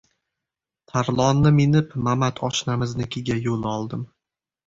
Tarlonni 0.93 1.51
minib, 1.57 1.93
Mamat 2.07 2.41
oshnamiznikiga 2.49 3.39
yo‘l 3.43 3.71
oldim. 3.75 4.09